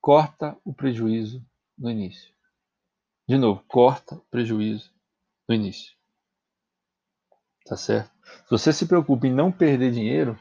Corta 0.00 0.58
o 0.64 0.74
prejuízo 0.74 1.46
no 1.78 1.88
início. 1.88 2.34
De 3.28 3.38
novo, 3.38 3.62
corta 3.68 4.16
o 4.16 4.24
prejuízo 4.30 4.92
no 5.48 5.54
início. 5.54 5.94
Tá 7.64 7.76
certo? 7.76 8.10
Se 8.24 8.50
você 8.50 8.72
se 8.72 8.86
preocupa 8.86 9.26
em 9.26 9.32
não 9.32 9.52
perder 9.52 9.92
dinheiro, 9.92 10.38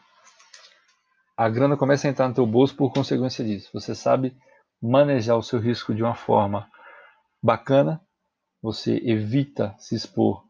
a 1.36 1.48
grana 1.50 1.78
começa 1.78 2.08
a 2.08 2.10
entrar 2.10 2.28
no 2.28 2.34
teu 2.34 2.48
bolso 2.48 2.76
por 2.76 2.92
consequência 2.92 3.46
disso. 3.46 3.70
Você 3.74 3.94
sabe 3.94 4.36
manejar 4.82 5.38
o 5.38 5.44
seu 5.44 5.60
risco 5.60 5.94
de 5.94 6.02
uma 6.02 6.16
forma 6.16 6.68
bacana, 7.44 8.02
você 8.62 8.98
evita 9.04 9.76
se 9.78 9.94
expor 9.94 10.47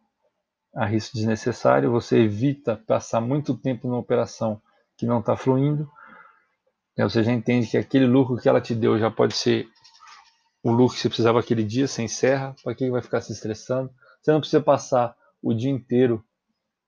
a 0.74 0.86
risco 0.86 1.16
desnecessário, 1.16 1.92
você 1.92 2.20
evita 2.20 2.76
passar 2.88 3.20
muito 3.22 3.58
tempo 3.58 3.88
numa 3.88 4.00
operação 4.00 4.62
que 4.96 5.06
não 5.06 5.20
está 5.20 5.36
fluindo, 5.36 5.90
né? 6.98 7.04
você 7.04 7.24
já 7.24 7.32
entende 7.32 7.68
que 7.68 7.78
aquele 7.78 8.06
lucro 8.06 8.38
que 8.38 8.50
ela 8.50 8.62
te 8.62 8.74
deu 8.76 8.98
já 8.98 9.10
pode 9.10 9.36
ser 9.36 9.68
o 10.64 10.72
lucro 10.72 10.96
que 10.96 11.02
você 11.02 11.10
precisava 11.10 11.40
aquele 11.40 11.64
dia, 11.64 11.88
você 11.88 12.04
encerra, 12.04 12.56
para 12.64 12.76
que 12.76 12.90
vai 12.90 13.02
ficar 13.02 13.22
se 13.22 13.32
estressando? 13.32 13.92
Você 14.22 14.32
não 14.32 14.40
precisa 14.40 14.62
passar 14.62 15.16
o 15.42 15.54
dia 15.54 15.72
inteiro 15.72 16.24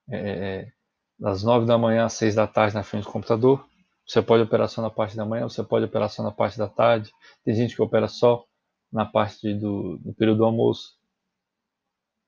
é, 0.09 0.17
é, 0.17 0.71
das 1.17 1.43
9 1.43 1.65
da 1.65 1.77
manhã 1.77 2.05
às 2.05 2.13
6 2.13 2.35
da 2.35 2.47
tarde 2.47 2.75
na 2.75 2.83
frente 2.83 3.03
do 3.03 3.11
computador. 3.11 3.65
Você 4.05 4.21
pode 4.21 4.43
operar 4.43 4.67
só 4.67 4.81
na 4.81 4.89
parte 4.89 5.15
da 5.15 5.25
manhã, 5.25 5.47
você 5.47 5.63
pode 5.63 5.85
operar 5.85 6.09
só 6.09 6.23
na 6.23 6.31
parte 6.31 6.57
da 6.57 6.67
tarde. 6.67 7.11
Tem 7.43 7.53
gente 7.53 7.75
que 7.75 7.81
opera 7.81 8.07
só 8.07 8.43
na 8.91 9.05
parte 9.05 9.53
do, 9.53 9.97
do 9.99 10.13
período 10.13 10.39
do 10.39 10.45
almoço. 10.45 10.97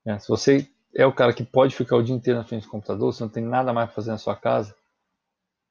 É, 0.06 0.18
se 0.20 0.28
você 0.28 0.70
é 0.96 1.06
o 1.06 1.14
cara 1.14 1.34
que 1.34 1.44
pode 1.44 1.76
ficar 1.76 1.96
o 1.96 2.04
dia 2.04 2.16
inteiro 2.16 2.40
na 2.40 2.46
frente 2.46 2.64
do 2.64 2.70
computador, 2.70 3.14
você 3.14 3.24
não 3.24 3.30
tem 3.30 3.44
nada 3.44 3.74
mais 3.74 3.88
para 3.88 3.96
fazer 3.96 4.12
na 4.12 4.18
sua 4.18 4.36
casa, 4.36 4.76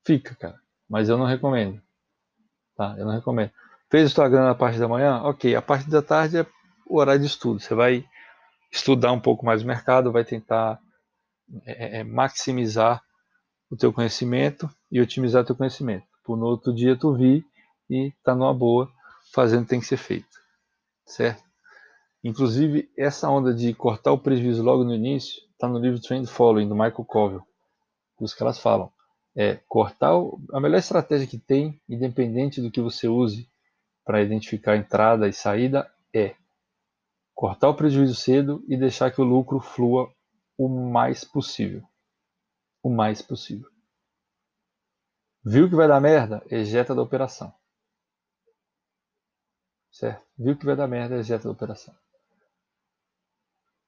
fica, 0.04 0.34
cara. 0.34 0.58
Mas 0.88 1.08
eu 1.08 1.18
não 1.18 1.26
recomendo. 1.26 1.80
Tá? 2.76 2.94
Eu 2.98 3.06
não 3.06 3.12
recomendo. 3.12 3.52
Fez 3.90 4.16
o 4.16 4.28
grana 4.28 4.48
na 4.48 4.54
parte 4.54 4.78
da 4.78 4.88
manhã? 4.88 5.22
Ok. 5.22 5.54
A 5.54 5.62
parte 5.62 5.88
da 5.90 6.00
tarde 6.00 6.38
é 6.38 6.46
o 6.86 6.98
horário 6.98 7.20
de 7.20 7.26
estudo. 7.26 7.60
Você 7.60 7.74
vai 7.74 8.04
estudar 8.72 9.12
um 9.12 9.20
pouco 9.20 9.44
mais 9.44 9.62
o 9.62 9.66
mercado, 9.66 10.12
vai 10.12 10.24
tentar 10.24 10.80
é, 11.64 11.98
é, 11.98 12.00
é 12.00 12.04
maximizar 12.04 13.02
o 13.70 13.76
teu 13.76 13.92
conhecimento 13.92 14.68
e 14.90 15.00
otimizar 15.00 15.42
o 15.42 15.46
teu 15.46 15.56
conhecimento. 15.56 16.06
Por 16.24 16.36
no 16.36 16.46
outro 16.46 16.74
dia 16.74 16.96
tu 16.96 17.14
vir 17.14 17.44
e 17.88 18.12
tá 18.22 18.34
numa 18.34 18.54
boa, 18.54 18.90
fazendo 19.32 19.66
tem 19.66 19.80
que 19.80 19.86
ser 19.86 19.96
feito. 19.96 20.28
Certo? 21.04 21.42
Inclusive, 22.22 22.90
essa 22.96 23.30
onda 23.30 23.54
de 23.54 23.72
cortar 23.74 24.12
o 24.12 24.18
prejuízo 24.18 24.62
logo 24.62 24.84
no 24.84 24.94
início 24.94 25.42
está 25.52 25.66
no 25.66 25.78
livro 25.78 26.00
Trend 26.00 26.26
Following, 26.26 26.68
do 26.68 26.74
Michael 26.74 27.04
Covell. 27.06 27.46
Os 28.20 28.34
caras 28.34 28.58
falam. 28.58 28.92
É 29.34 29.56
cortar 29.68 30.16
o, 30.16 30.38
a 30.52 30.60
melhor 30.60 30.78
estratégia 30.78 31.26
que 31.26 31.38
tem, 31.38 31.80
independente 31.88 32.60
do 32.60 32.70
que 32.70 32.80
você 32.80 33.08
use 33.08 33.48
para 34.04 34.22
identificar 34.22 34.76
entrada 34.76 35.28
e 35.28 35.32
saída, 35.32 35.90
é 36.14 36.34
cortar 37.34 37.70
o 37.70 37.74
prejuízo 37.74 38.14
cedo 38.14 38.62
e 38.68 38.76
deixar 38.76 39.10
que 39.10 39.20
o 39.20 39.24
lucro 39.24 39.60
flua 39.60 40.12
o 40.58 40.68
mais 40.68 41.24
possível. 41.24 41.82
O 42.82 42.90
mais 42.90 43.22
possível. 43.22 43.68
Viu 45.42 45.70
que 45.70 45.74
vai 45.74 45.88
dar 45.88 46.00
merda? 46.00 46.42
Ejeta 46.50 46.94
da 46.94 47.00
operação. 47.00 47.54
Certo? 49.90 50.26
Viu 50.38 50.56
que 50.56 50.66
vai 50.66 50.76
dar 50.76 50.86
merda? 50.86 51.16
Ejeta 51.16 51.44
da 51.44 51.50
operação. 51.50 51.94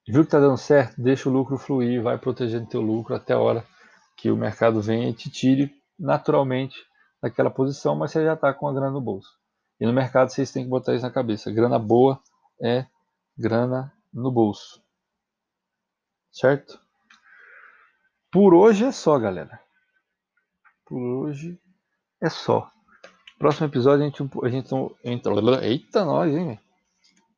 Viu 0.07 0.23
que 0.23 0.29
está 0.29 0.41
dando 0.41 0.59
certo? 0.59 1.01
Deixa 1.01 1.29
o 1.29 1.33
lucro 1.33 1.57
fluir, 1.57 2.03
vai 2.03 2.19
protegendo 2.19 2.69
teu 2.69 2.81
lucro 2.81 3.15
até 3.15 3.35
a 3.35 3.38
hora 3.38 3.65
que 4.17 4.31
o 4.31 4.37
mercado 4.37 4.81
venha 4.81 5.09
e 5.09 5.15
te 5.15 5.31
tire 5.31 5.73
naturalmente 5.99 6.77
daquela 7.23 7.51
posição, 7.51 7.95
mas 7.95 8.11
você 8.11 8.25
já 8.25 8.35
está 8.35 8.53
com 8.53 8.67
a 8.67 8.73
grana 8.73 8.91
no 8.91 9.01
bolso. 9.01 9.31
E 9.81 9.87
no 9.87 9.93
mercado 9.93 10.31
vocês 10.31 10.51
têm 10.51 10.65
que 10.65 10.71
botar 10.71 10.95
isso 10.95 11.05
na 11.05 11.11
cabeça. 11.11 11.53
Grana 11.53 11.79
boa 11.79 12.21
é 12.61 12.87
grana 13.38 13.93
no 14.12 14.31
bolso. 14.31 14.83
Certo? 16.33 16.81
Por 18.31 18.55
hoje 18.55 18.85
é 18.85 18.93
só, 18.93 19.19
galera. 19.19 19.61
Por 20.85 21.01
hoje 21.01 21.61
é 22.21 22.29
só. 22.29 22.71
Próximo 23.38 23.67
episódio 23.67 24.05
a 24.05 24.09
gente, 24.09 24.23
a 24.43 24.49
gente 24.49 24.75
entra. 25.05 25.67
Eita, 25.67 26.05
nós, 26.05 26.33
hein? 26.35 26.59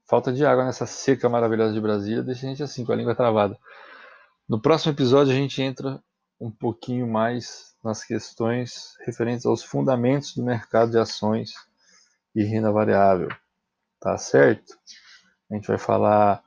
Falta 0.07 0.33
de 0.33 0.45
água 0.45 0.65
nessa 0.65 0.87
seca 0.87 1.29
maravilhosa 1.29 1.73
de 1.73 1.81
Brasília 1.81 2.23
deixa 2.23 2.47
a 2.47 2.51
gente 2.51 2.63
assim, 2.63 2.85
com 2.85 2.93
a 2.93 2.97
língua 2.97 3.15
travada. 3.15 3.59
No 4.47 4.61
próximo 4.61 4.93
episódio 4.93 5.33
a 5.33 5.37
gente 5.37 5.63
entra 5.63 6.03
um 6.39 6.51
pouquinho 6.51 7.07
mais 7.07 7.75
nas 7.83 8.05
questões 8.05 8.95
referentes 9.07 9.47
aos 9.47 9.63
fundamentos 9.63 10.35
do 10.35 10.45
mercado 10.45 10.91
de 10.91 10.99
ações 10.99 11.55
e 12.35 12.45
renda 12.45 12.71
variável. 12.71 13.29
Tá 13.99 14.19
certo? 14.19 14.77
A 15.51 15.55
gente 15.55 15.69
vai 15.69 15.79
falar 15.79 16.45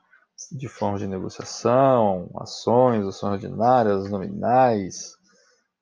de 0.52 0.68
formas 0.68 1.00
de 1.00 1.08
negociação, 1.08 2.30
ações, 2.40 3.04
ações 3.04 3.42
ordinárias, 3.42 4.08
nominais, 4.08 5.16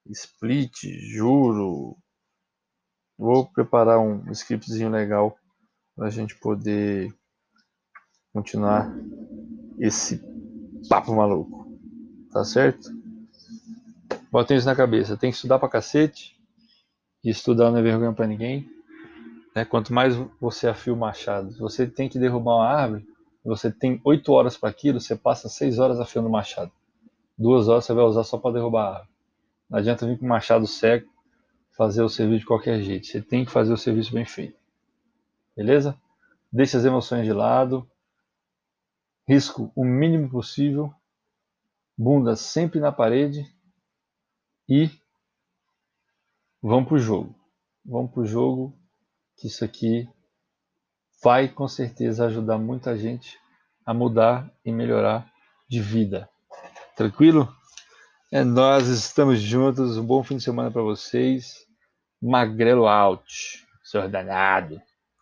split, 0.07 0.85
juro. 1.13 1.97
Vou 3.19 3.47
preparar 3.51 3.99
um 3.99 4.31
scriptzinho 4.33 4.91
legal 4.91 5.37
para 5.95 6.07
a 6.07 6.11
gente 6.11 6.35
poder 6.37 7.15
continuar 8.37 8.95
esse 9.79 10.23
papo 10.91 11.15
maluco. 11.15 11.67
Tá 12.31 12.45
certo? 12.45 12.91
Botem 14.31 14.59
isso 14.59 14.67
na 14.67 14.77
cabeça. 14.77 15.17
Tem 15.17 15.31
que 15.31 15.37
estudar 15.37 15.59
pra 15.59 15.71
cacete. 15.71 16.37
E 17.25 17.31
estudar 17.31 17.71
não 17.71 17.79
é 17.79 17.83
vergonha 17.83 18.13
pra 18.13 18.27
ninguém. 18.27 18.69
Né? 19.55 19.65
Quanto 19.65 19.93
mais 19.93 20.15
você 20.39 20.69
afia 20.69 20.93
o 20.93 20.97
machado, 20.97 21.57
você 21.59 21.87
tem 21.87 22.11
que 22.11 22.19
derrubar 22.19 22.57
uma 22.57 22.69
árvore, 22.69 23.07
você 23.43 23.71
tem 23.71 24.01
8 24.05 24.31
horas 24.31 24.57
para 24.57 24.69
aquilo, 24.69 25.01
você 25.01 25.17
passa 25.17 25.49
6 25.49 25.79
horas 25.79 25.99
afiando 25.99 26.29
o 26.29 26.31
machado. 26.33 26.71
Duas 27.39 27.69
horas 27.69 27.87
você 27.87 27.95
vai 27.95 28.05
usar 28.05 28.25
só 28.25 28.37
para 28.37 28.53
derrubar 28.53 28.83
a 28.83 28.89
árvore. 28.97 29.09
Não 29.71 29.79
adianta 29.79 30.07
vir 30.07 30.19
com 30.19 30.27
o 30.27 30.29
machado 30.29 30.67
cego 30.67 31.09
fazer 31.77 32.03
o 32.03 32.09
serviço 32.09 32.41
de 32.41 32.47
qualquer 32.47 32.83
jeito. 32.83 33.07
Você 33.07 33.23
tem 33.23 33.47
que 33.47 33.51
fazer 33.51 33.73
o 33.73 33.79
serviço 33.79 34.13
bem 34.13 34.27
feito. 34.27 34.59
Beleza? 35.57 35.97
Deixe 36.53 36.77
as 36.77 36.85
emoções 36.85 37.25
de 37.25 37.33
lado. 37.33 37.89
Risco 39.29 39.73
o 39.75 39.85
mínimo 39.85 40.31
possível. 40.31 40.95
Bunda 41.97 42.37
sempre 42.37 42.79
na 42.79 42.93
parede. 42.93 43.45
E 44.69 44.91
vamos 46.63 46.89
pro 46.89 46.99
jogo. 46.99 47.35
Vamos 47.85 48.13
pro 48.13 48.27
jogo 48.27 48.77
que 49.37 49.47
isso 49.49 49.65
aqui 49.65 50.09
vai 51.23 51.49
com 51.49 51.67
certeza 51.67 52.27
ajudar 52.27 52.59
muita 52.59 52.97
gente 52.97 53.39
a 53.85 53.95
mudar 53.95 54.51
e 54.65 54.73
melhorar 54.73 55.31
de 55.69 55.81
vida. 55.81 56.29
Tranquilo? 56.97 57.53
É 58.33 58.43
nós, 58.43 58.89
estamos 58.89 59.41
juntos. 59.41 59.97
Um 59.97 60.05
bom 60.05 60.23
fim 60.23 60.37
de 60.37 60.43
semana 60.43 60.71
para 60.71 60.83
vocês. 60.83 61.67
Magrelo 62.21 62.87
out, 62.87 63.65
seu 63.85 64.09
danado. 64.09 64.81